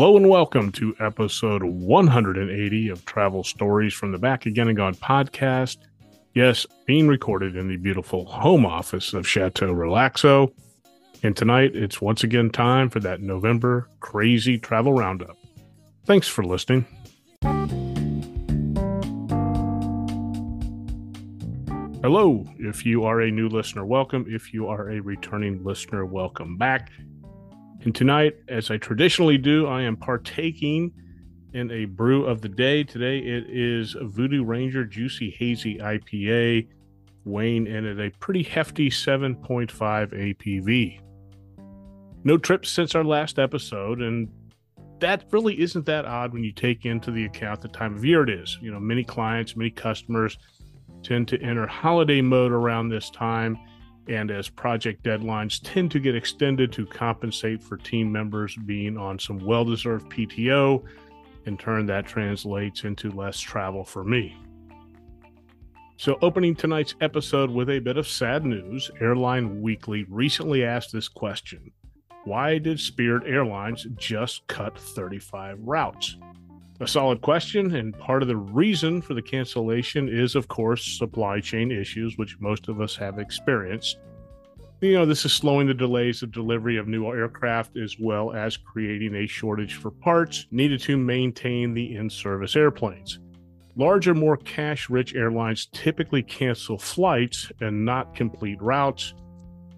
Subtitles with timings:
[0.00, 4.94] Hello and welcome to episode 180 of Travel Stories from the Back Again and Gone
[4.94, 5.76] podcast.
[6.32, 10.54] Yes, being recorded in the beautiful home office of Chateau Relaxo.
[11.22, 15.36] And tonight it's once again time for that November crazy travel roundup.
[16.06, 16.86] Thanks for listening.
[22.02, 22.46] Hello.
[22.58, 24.24] If you are a new listener, welcome.
[24.30, 26.90] If you are a returning listener, welcome back.
[27.82, 30.92] And tonight, as I traditionally do, I am partaking
[31.54, 32.84] in a brew of the day.
[32.84, 36.68] Today it is Voodoo Ranger Juicy Hazy IPA,
[37.24, 41.00] weighing in at a pretty hefty 7.5 ABV.
[42.22, 44.28] No trips since our last episode, and
[44.98, 48.22] that really isn't that odd when you take into the account the time of year
[48.22, 48.58] it is.
[48.60, 50.36] You know, many clients, many customers
[51.02, 53.58] tend to enter holiday mode around this time
[54.08, 59.18] and as project deadlines tend to get extended to compensate for team members being on
[59.18, 60.84] some well deserved PTO,
[61.46, 64.36] in turn, that translates into less travel for me.
[65.96, 71.08] So, opening tonight's episode with a bit of sad news, Airline Weekly recently asked this
[71.08, 71.70] question
[72.24, 76.16] Why did Spirit Airlines just cut 35 routes?
[76.80, 81.38] A solid question, and part of the reason for the cancellation is, of course, supply
[81.38, 83.98] chain issues, which most of us have experienced.
[84.80, 88.56] You know, this is slowing the delays of delivery of new aircraft as well as
[88.56, 93.18] creating a shortage for parts needed to maintain the in service airplanes.
[93.76, 99.12] Larger, more cash rich airlines typically cancel flights and not complete routes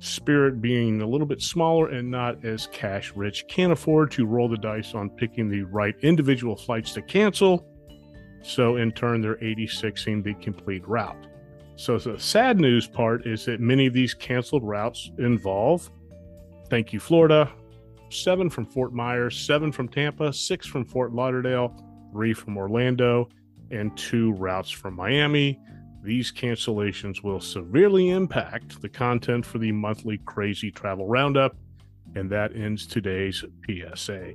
[0.02, 4.48] Spirit, being a little bit smaller and not as cash rich, can't afford to roll
[4.48, 7.66] the dice on picking the right individual flights to cancel.
[8.42, 11.28] So, in turn, they're 86ing the complete route.
[11.76, 15.88] So, the sad news part is that many of these canceled routes involve,
[16.68, 17.48] thank you, Florida,
[18.10, 21.74] seven from Fort Myers, seven from Tampa, six from Fort Lauderdale,
[22.12, 23.28] three from Orlando,
[23.70, 25.60] and two routes from Miami.
[26.02, 31.56] These cancellations will severely impact the content for the monthly Crazy Travel Roundup,
[32.16, 34.32] and that ends today's PSA.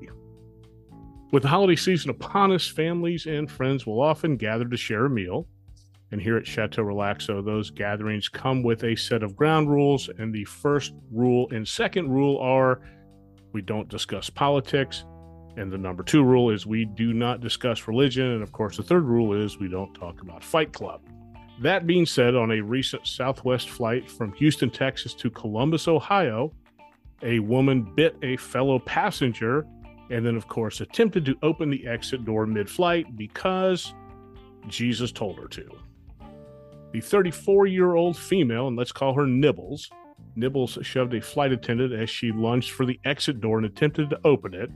[1.34, 5.10] With the holiday season upon us, families and friends will often gather to share a
[5.10, 5.46] meal.
[6.12, 10.10] And here at Chateau Relaxo, those gatherings come with a set of ground rules.
[10.18, 12.80] And the first rule and second rule are
[13.52, 15.04] we don't discuss politics.
[15.58, 18.28] And the number two rule is we do not discuss religion.
[18.28, 21.02] And of course, the third rule is we don't talk about Fight Club.
[21.60, 26.54] That being said, on a recent Southwest flight from Houston, Texas to Columbus, Ohio,
[27.24, 29.66] a woman bit a fellow passenger
[30.10, 33.94] and then, of course, attempted to open the exit door mid flight because
[34.68, 35.70] Jesus told her to.
[36.94, 39.90] The 34 year old female, and let's call her Nibbles,
[40.36, 44.20] Nibbles shoved a flight attendant as she lunged for the exit door and attempted to
[44.24, 44.70] open it.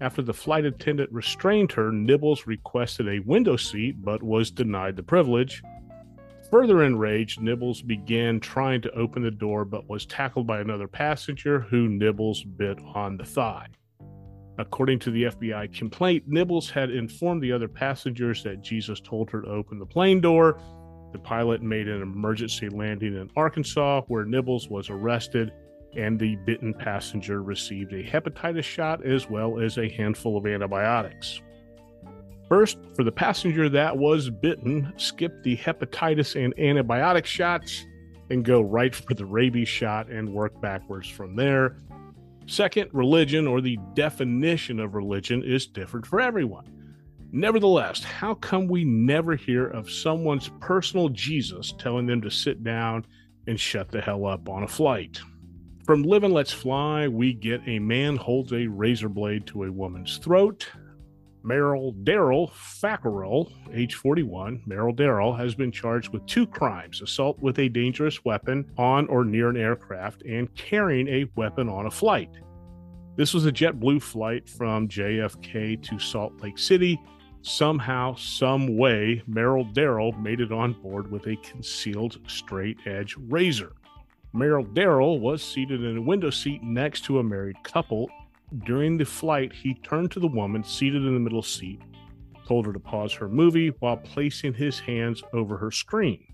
[0.00, 5.02] After the flight attendant restrained her, Nibbles requested a window seat but was denied the
[5.02, 5.62] privilege.
[6.50, 11.60] Further enraged, Nibbles began trying to open the door but was tackled by another passenger
[11.60, 13.66] who Nibbles bit on the thigh.
[14.58, 19.42] According to the FBI complaint, Nibbles had informed the other passengers that Jesus told her
[19.42, 20.58] to open the plane door.
[21.12, 25.52] The pilot made an emergency landing in Arkansas where Nibbles was arrested
[25.96, 31.40] and the bitten passenger received a hepatitis shot as well as a handful of antibiotics.
[32.48, 37.84] First, for the passenger that was bitten, skip the hepatitis and antibiotic shots
[38.30, 41.76] and go right for the rabies shot and work backwards from there.
[42.46, 46.64] Second, religion or the definition of religion is different for everyone.
[47.30, 53.04] Nevertheless, how come we never hear of someone's personal Jesus telling them to sit down
[53.46, 55.20] and shut the hell up on a flight?
[55.84, 59.72] From Live and Let's Fly, we get a man holds a razor blade to a
[59.72, 60.66] woman's throat.
[61.48, 67.58] Merrill Darrell Fackrell, age 41, Merrill Darrell, has been charged with two crimes assault with
[67.58, 72.28] a dangerous weapon on or near an aircraft and carrying a weapon on a flight.
[73.16, 77.00] This was a JetBlue flight from JFK to Salt Lake City.
[77.40, 83.72] Somehow, some way, Merrill Darrell made it on board with a concealed straight edge razor.
[84.34, 88.10] Merrill Darrell was seated in a window seat next to a married couple
[88.64, 91.80] during the flight, he turned to the woman seated in the middle seat,
[92.46, 96.24] told her to pause her movie while placing his hands over her screen.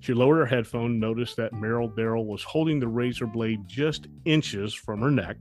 [0.00, 4.74] She lowered her headphone, noticed that Merrill Darrell was holding the razor blade just inches
[4.74, 5.36] from her neck.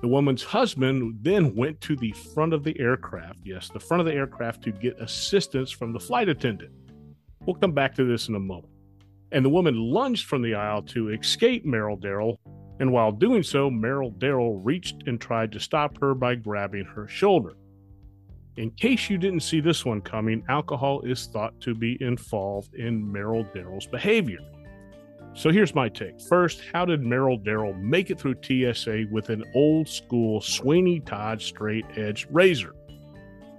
[0.00, 4.06] The woman's husband then went to the front of the aircraft, yes, the front of
[4.06, 6.72] the aircraft, to get assistance from the flight attendant.
[7.44, 8.72] We'll come back to this in a moment.
[9.32, 12.40] And the woman lunged from the aisle to escape Merrill Darrell
[12.80, 17.06] And while doing so, Merrill Darrell reached and tried to stop her by grabbing her
[17.06, 17.54] shoulder.
[18.56, 23.10] In case you didn't see this one coming, alcohol is thought to be involved in
[23.12, 24.40] Merrill Darrell's behavior.
[25.34, 26.20] So here's my take.
[26.22, 31.40] First, how did Merrill Darrell make it through TSA with an old school Sweeney Todd
[31.40, 32.74] straight edge razor?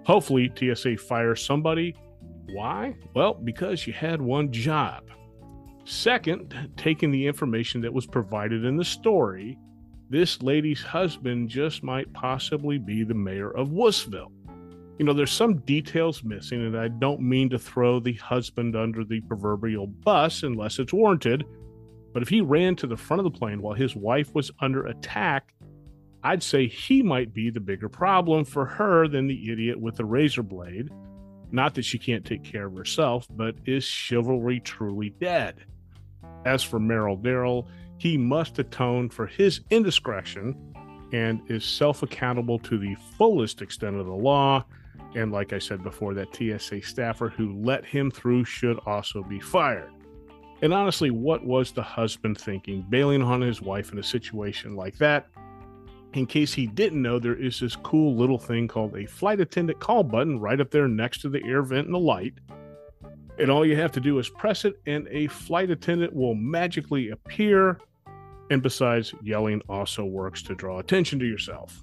[0.03, 1.95] Hopefully, TSA fires somebody.
[2.51, 2.95] Why?
[3.13, 5.03] Well, because you had one job.
[5.83, 9.57] Second, taking the information that was provided in the story,
[10.09, 14.31] this lady's husband just might possibly be the mayor of Woodsville.
[14.99, 19.03] You know, there's some details missing, and I don't mean to throw the husband under
[19.03, 21.43] the proverbial bus unless it's warranted.
[22.13, 24.85] But if he ran to the front of the plane while his wife was under
[24.85, 25.53] attack,
[26.23, 30.05] I'd say he might be the bigger problem for her than the idiot with the
[30.05, 30.89] razor blade.
[31.51, 35.65] Not that she can't take care of herself, but is chivalry truly dead?
[36.45, 37.67] As for Merrill Darrell,
[37.97, 40.55] he must atone for his indiscretion
[41.13, 44.65] and is self accountable to the fullest extent of the law.
[45.13, 49.39] And like I said before, that TSA staffer who let him through should also be
[49.39, 49.91] fired.
[50.61, 54.97] And honestly, what was the husband thinking, bailing on his wife in a situation like
[54.99, 55.27] that?
[56.13, 59.79] In case he didn't know, there is this cool little thing called a flight attendant
[59.79, 62.33] call button right up there next to the air vent and the light.
[63.39, 67.09] And all you have to do is press it, and a flight attendant will magically
[67.09, 67.79] appear.
[68.49, 71.81] And besides, yelling also works to draw attention to yourself.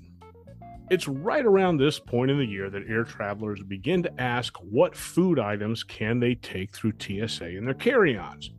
[0.90, 4.94] It's right around this point in the year that air travelers begin to ask what
[4.94, 8.50] food items can they take through TSA in their carry-ons.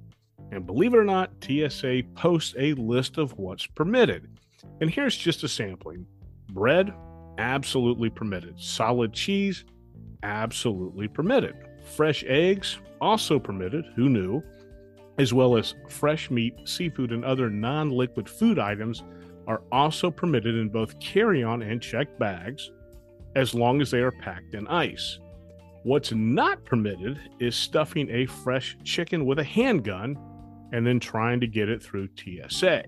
[0.51, 4.39] And believe it or not, TSA posts a list of what's permitted.
[4.81, 6.05] And here's just a sampling
[6.51, 6.93] bread,
[7.37, 8.59] absolutely permitted.
[8.59, 9.65] Solid cheese,
[10.23, 11.55] absolutely permitted.
[11.95, 13.85] Fresh eggs, also permitted.
[13.95, 14.43] Who knew?
[15.17, 19.03] As well as fresh meat, seafood, and other non liquid food items
[19.47, 22.71] are also permitted in both carry on and checked bags
[23.35, 25.19] as long as they are packed in ice.
[25.83, 30.17] What's not permitted is stuffing a fresh chicken with a handgun
[30.71, 32.83] and then trying to get it through TSA.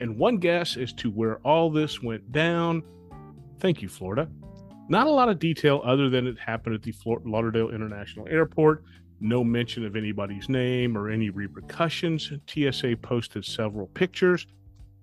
[0.00, 2.82] And one guess as to where all this went down.
[3.60, 4.28] Thank you, Florida.
[4.88, 8.84] Not a lot of detail other than it happened at the Fort Lauderdale International Airport.
[9.20, 12.30] No mention of anybody's name or any repercussions.
[12.46, 14.46] TSA posted several pictures.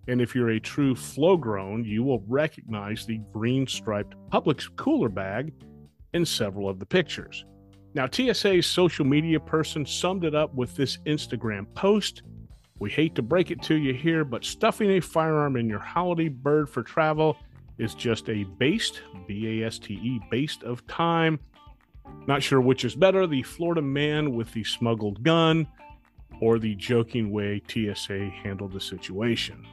[0.08, 5.10] And if you're a true flow grown, you will recognize the green striped Publix cooler
[5.10, 5.54] bag
[6.14, 7.46] in several of the pictures.
[7.94, 12.24] Now, TSA's social media person summed it up with this Instagram post.
[12.81, 16.30] We hate to break it to you here, but stuffing a firearm in your holiday
[16.30, 17.38] bird for travel
[17.78, 21.39] is just a baste, B A S T E, baste of time.
[22.25, 25.68] Not sure which is better the Florida man with the smuggled gun
[26.39, 29.63] or the joking way TSA handled the situation.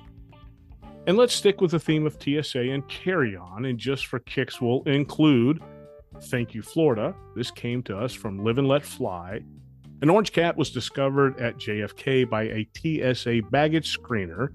[1.07, 3.65] And let's stick with the theme of TSA and carry on.
[3.65, 5.63] And just for kicks, we'll include
[6.25, 7.15] Thank You, Florida.
[7.35, 9.41] This came to us from Live and Let Fly.
[10.01, 14.51] An orange cat was discovered at JFK by a TSA baggage screener.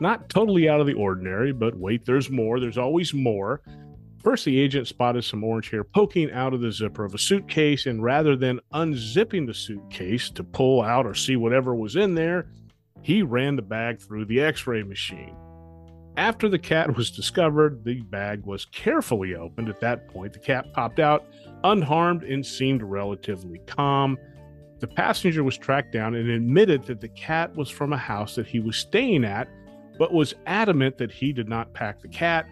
[0.00, 2.60] Not totally out of the ordinary, but wait, there's more.
[2.60, 3.60] There's always more.
[4.22, 7.86] First, the agent spotted some orange hair poking out of the zipper of a suitcase,
[7.86, 12.46] and rather than unzipping the suitcase to pull out or see whatever was in there,
[13.02, 15.34] he ran the bag through the x ray machine.
[16.16, 19.68] After the cat was discovered, the bag was carefully opened.
[19.68, 21.24] At that point, the cat popped out
[21.64, 24.18] unharmed and seemed relatively calm.
[24.80, 28.46] The passenger was tracked down and admitted that the cat was from a house that
[28.46, 29.48] he was staying at,
[29.98, 32.46] but was adamant that he did not pack the cat.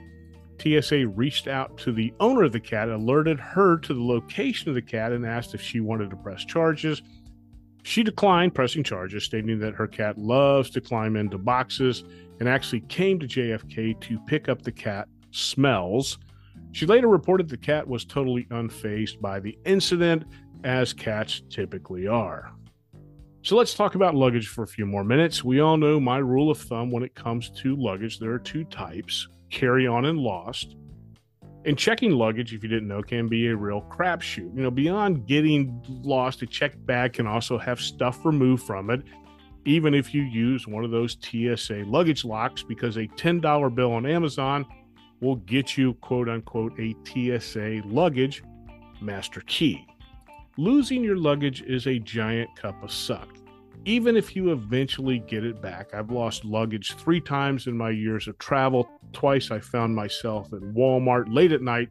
[0.59, 4.75] TSA reached out to the owner of the cat, alerted her to the location of
[4.75, 7.03] the cat, and asked if she wanted to press charges.
[7.85, 12.03] She declined pressing charges, stating that her cat loves to climb into boxes
[12.41, 16.17] and actually came to JFK to pick up the cat, Smush.
[16.73, 20.25] She later reported the cat was totally unfazed by the incident,
[20.65, 22.53] as cats typically are.
[23.43, 25.45] So let's talk about luggage for a few more minutes.
[25.45, 28.65] We all know my rule of thumb when it comes to luggage there are two
[28.65, 30.77] types carry on and lost.
[31.65, 34.55] And checking luggage, if you didn't know, can be a real crapshoot.
[34.57, 39.03] You know, beyond getting lost, a checked bag can also have stuff removed from it
[39.67, 44.07] even if you use one of those TSA luggage locks, because a $10 bill on
[44.07, 44.65] Amazon
[45.21, 48.43] will get you, quote unquote, a TSA luggage
[49.01, 49.85] master key.
[50.59, 53.29] Losing your luggage is a giant cup of suck.
[53.85, 58.27] Even if you eventually get it back, I've lost luggage three times in my years
[58.27, 58.89] of travel.
[59.13, 61.91] Twice I found myself at Walmart late at night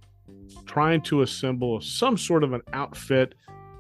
[0.66, 3.36] trying to assemble some sort of an outfit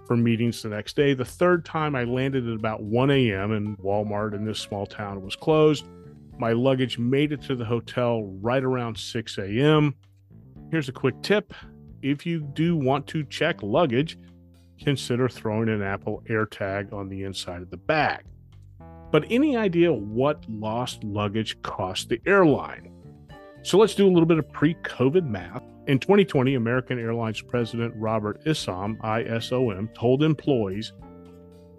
[0.05, 1.15] for meetings the next day.
[1.15, 3.53] The third time I landed at about 1 a.m.
[3.53, 5.87] and Walmart in this small town was closed.
[6.37, 9.95] My luggage made it to the hotel right around 6 a.m.
[10.69, 11.55] Here's a quick tip
[12.03, 14.17] if you do want to check luggage,
[14.79, 18.23] consider throwing an Apple AirTag on the inside of the bag.
[19.11, 22.91] But any idea what lost luggage cost the airline?
[23.63, 25.63] So let's do a little bit of pre COVID math.
[25.87, 30.93] In 2020, American Airlines President Robert Isom, ISOM, told employees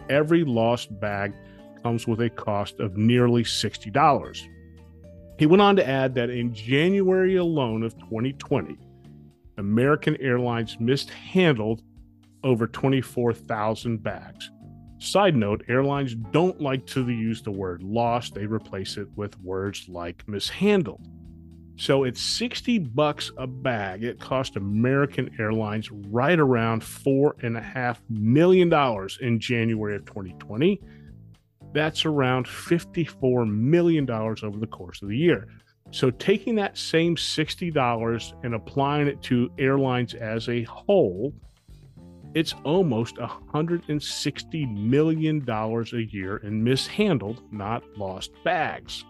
[0.09, 1.35] every lost bag
[1.83, 4.41] comes with a cost of nearly $60.
[5.39, 8.79] He went on to add that in January alone of 2020,
[9.59, 11.83] American Airlines mishandled
[12.47, 14.51] over 24,000 bags.
[14.99, 19.87] Side note airlines don't like to use the word lost, they replace it with words
[19.89, 21.07] like mishandled.
[21.79, 24.03] So it's 60 bucks a bag.
[24.03, 30.07] It cost American Airlines right around four and a half million dollars in January of
[30.07, 30.81] 2020.
[31.75, 35.49] That's around $54 million over the course of the year.
[35.91, 41.35] So taking that same $60 and applying it to airlines as a whole,
[42.35, 49.05] it's almost $160 million a year in mishandled, not lost bags.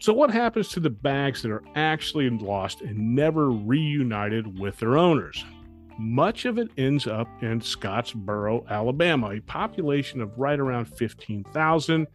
[0.00, 4.96] So, what happens to the bags that are actually lost and never reunited with their
[4.96, 5.44] owners?
[5.98, 12.06] Much of it ends up in Scottsboro, Alabama, a population of right around 15,000.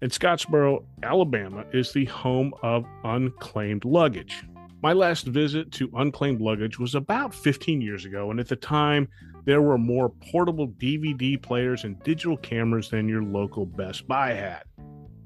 [0.00, 4.42] And Scottsboro, Alabama is the home of unclaimed luggage.
[4.82, 9.06] My last visit to unclaimed luggage was about 15 years ago, and at the time,
[9.44, 14.62] there were more portable DVD players and digital cameras than your local Best Buy had.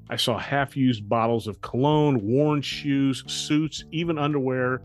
[0.09, 4.81] I saw half used bottles of cologne, worn shoes, suits, even underwear,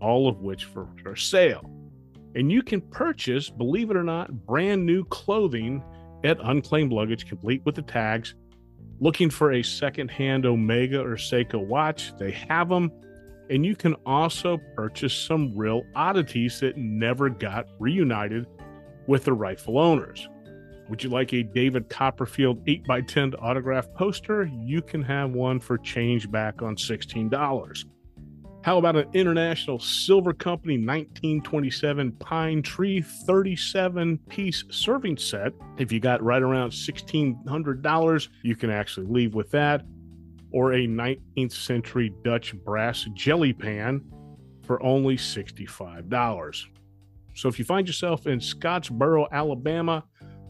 [0.00, 1.70] all of which for, for sale.
[2.34, 5.84] And you can purchase, believe it or not, brand new clothing
[6.24, 8.34] at Unclaimed Luggage, complete with the tags.
[9.00, 12.90] Looking for a secondhand Omega or Seiko watch, they have them.
[13.50, 18.46] And you can also purchase some real oddities that never got reunited
[19.06, 20.28] with the rightful owners.
[20.88, 24.50] Would you like a David Copperfield 8x10 autograph poster?
[24.60, 27.84] You can have one for change back on $16.
[28.62, 35.52] How about an International Silver Company 1927 Pine Tree 37 piece serving set?
[35.78, 39.84] If you got right around $1,600, you can actually leave with that.
[40.52, 44.02] Or a 19th century Dutch brass jelly pan
[44.64, 46.66] for only $65.
[47.34, 50.04] So if you find yourself in Scottsboro, Alabama,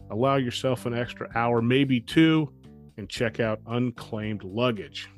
[0.09, 2.51] allow yourself an extra hour, maybe two,
[2.97, 5.09] and check out unclaimed luggage.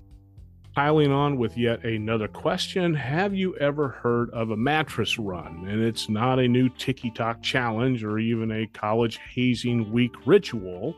[0.75, 5.65] Piling on with yet another question Have you ever heard of a mattress run?
[5.69, 10.95] And it's not a new TikTok challenge or even a college hazing week ritual.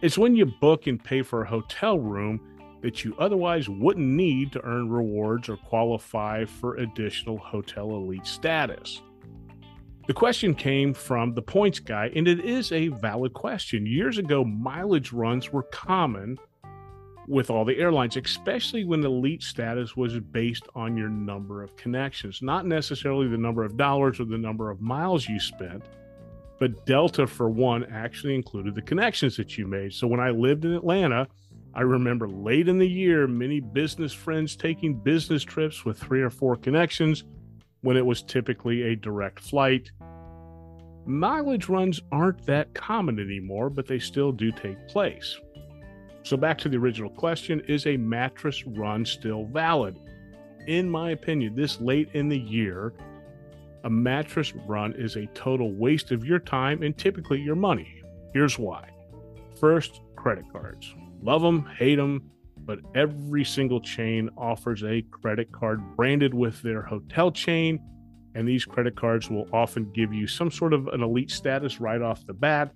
[0.00, 2.40] It's when you book and pay for a hotel room
[2.80, 9.02] that you otherwise wouldn't need to earn rewards or qualify for additional hotel elite status.
[10.08, 13.84] The question came from the points guy, and it is a valid question.
[13.84, 16.38] Years ago, mileage runs were common
[17.26, 22.40] with all the airlines, especially when elite status was based on your number of connections,
[22.40, 25.84] not necessarily the number of dollars or the number of miles you spent,
[26.58, 29.92] but Delta, for one, actually included the connections that you made.
[29.92, 31.28] So when I lived in Atlanta,
[31.74, 36.30] I remember late in the year, many business friends taking business trips with three or
[36.30, 37.24] four connections
[37.82, 39.90] when it was typically a direct flight.
[41.06, 45.38] Mileage runs aren't that common anymore, but they still do take place.
[46.22, 49.98] So, back to the original question is a mattress run still valid?
[50.66, 52.92] In my opinion, this late in the year,
[53.84, 58.02] a mattress run is a total waste of your time and typically your money.
[58.34, 58.90] Here's why.
[59.58, 60.94] First, credit cards.
[61.22, 62.30] Love them, hate them,
[62.68, 67.80] but every single chain offers a credit card branded with their hotel chain.
[68.34, 72.02] And these credit cards will often give you some sort of an elite status right
[72.02, 72.72] off the bat,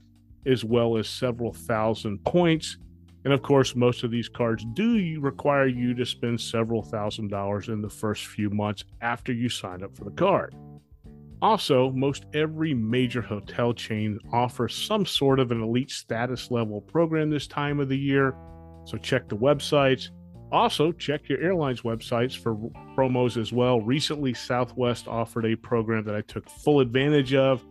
[0.47, 2.79] as well as several thousand points.
[3.25, 7.69] And of course, most of these cards do require you to spend several thousand dollars
[7.69, 10.55] in the first few months after you sign up for the card.
[11.43, 17.29] Also, most every major hotel chain offers some sort of an elite status level program
[17.29, 18.35] this time of the year
[18.85, 20.11] so check the websites.
[20.51, 22.55] Also, check your airlines websites for
[22.95, 23.81] promos as well.
[23.81, 27.65] Recently, Southwest offered a program that I took full advantage of.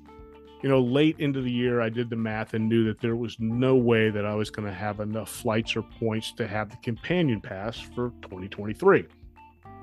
[0.64, 3.36] You know, late into the year, I did the math and knew that there was
[3.40, 6.78] no way that I was going to have enough flights or points to have the
[6.78, 9.06] companion pass for 2023.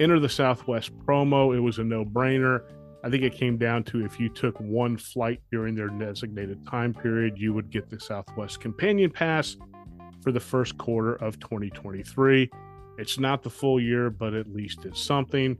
[0.01, 1.57] Enter the Southwest promo.
[1.57, 2.63] It was a no brainer.
[3.05, 6.93] I think it came down to if you took one flight during their designated time
[6.93, 9.57] period, you would get the Southwest Companion Pass
[10.23, 12.51] for the first quarter of 2023.
[12.99, 15.57] It's not the full year, but at least it's something.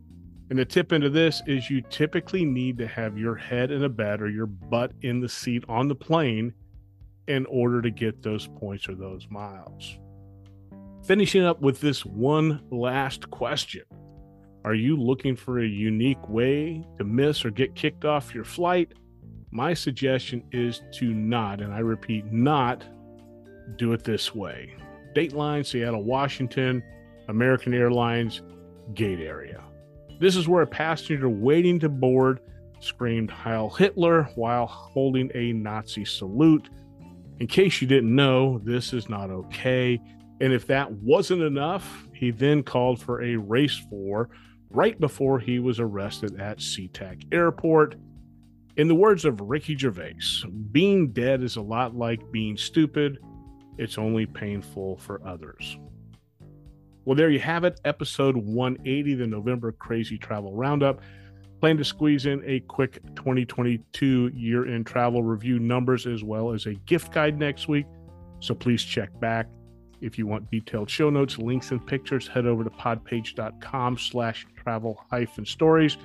[0.51, 3.89] And the tip into this is you typically need to have your head in a
[3.89, 6.55] bed or your butt in the seat on the plane
[7.27, 9.99] in order to get those points or those miles.
[11.05, 13.85] Finishing up with this one last question
[14.65, 18.95] Are you looking for a unique way to miss or get kicked off your flight?
[19.51, 22.85] My suggestion is to not, and I repeat, not
[23.77, 24.75] do it this way.
[25.15, 26.83] Dateline, Seattle, Washington,
[27.29, 28.43] American Airlines,
[28.95, 29.63] gate area.
[30.21, 32.41] This is where a passenger waiting to board
[32.81, 36.69] screamed Heil Hitler while holding a Nazi salute.
[37.41, 40.01] In case you didn't know, this is not okay.
[40.41, 44.29] And if that wasn't enough, he then called for a race for
[44.71, 47.97] right before he was arrested at SeaTac Airport.
[48.77, 50.19] In the words of Ricky Gervais,
[50.71, 53.19] being dead is a lot like being stupid,
[53.79, 55.79] it's only painful for others.
[57.05, 61.01] Well, there you have it, episode 180, the November Crazy Travel Roundup.
[61.61, 66.67] Plan to squeeze in a quick 2022 year end travel review numbers as well as
[66.67, 67.87] a gift guide next week.
[68.41, 69.47] So please check back.
[70.01, 75.05] If you want detailed show notes, links, and pictures, head over to podpage.com slash travel
[75.11, 75.97] hyphen stories.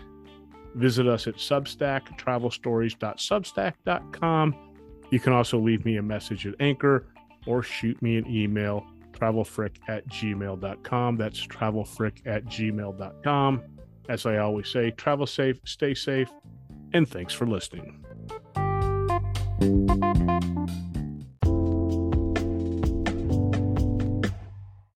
[0.75, 4.55] Visit us at Substack, travelstories.substack.com.
[5.11, 7.12] You can also leave me a message at Anchor
[7.45, 11.17] or shoot me an email travelfrick at gmail.com.
[11.17, 13.63] That's travelfrick at gmail.com.
[14.09, 16.29] As I always say, travel safe, stay safe,
[16.93, 18.03] and thanks for listening.